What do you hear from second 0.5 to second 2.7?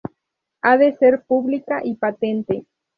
Ha de ser "pública y patente".